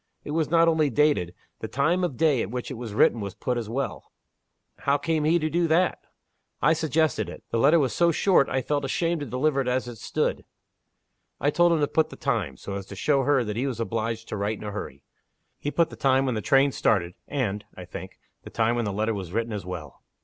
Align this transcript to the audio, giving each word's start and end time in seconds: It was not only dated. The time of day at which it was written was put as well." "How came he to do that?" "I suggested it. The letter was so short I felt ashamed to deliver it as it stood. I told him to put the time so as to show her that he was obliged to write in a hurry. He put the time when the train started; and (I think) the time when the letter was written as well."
It 0.23 0.31
was 0.31 0.49
not 0.49 0.67
only 0.67 0.89
dated. 0.89 1.35
The 1.59 1.67
time 1.67 2.03
of 2.03 2.17
day 2.17 2.41
at 2.41 2.49
which 2.49 2.71
it 2.71 2.73
was 2.73 2.95
written 2.95 3.19
was 3.19 3.35
put 3.35 3.55
as 3.55 3.69
well." 3.69 4.11
"How 4.79 4.97
came 4.97 5.25
he 5.25 5.37
to 5.37 5.47
do 5.47 5.67
that?" 5.67 5.99
"I 6.59 6.73
suggested 6.73 7.29
it. 7.29 7.43
The 7.51 7.59
letter 7.59 7.77
was 7.77 7.93
so 7.93 8.11
short 8.11 8.49
I 8.49 8.63
felt 8.63 8.83
ashamed 8.83 9.19
to 9.19 9.27
deliver 9.27 9.61
it 9.61 9.67
as 9.67 9.87
it 9.87 9.99
stood. 9.99 10.43
I 11.39 11.51
told 11.51 11.73
him 11.73 11.81
to 11.81 11.87
put 11.87 12.09
the 12.09 12.15
time 12.15 12.57
so 12.57 12.73
as 12.73 12.87
to 12.87 12.95
show 12.95 13.21
her 13.25 13.43
that 13.43 13.55
he 13.57 13.67
was 13.67 13.79
obliged 13.79 14.27
to 14.29 14.37
write 14.37 14.57
in 14.57 14.63
a 14.63 14.71
hurry. 14.71 15.03
He 15.59 15.69
put 15.69 15.91
the 15.91 15.95
time 15.95 16.25
when 16.25 16.33
the 16.33 16.41
train 16.41 16.71
started; 16.71 17.13
and 17.27 17.63
(I 17.77 17.85
think) 17.85 18.17
the 18.41 18.49
time 18.49 18.75
when 18.77 18.85
the 18.85 18.91
letter 18.93 19.13
was 19.13 19.31
written 19.31 19.53
as 19.53 19.67
well." 19.67 20.01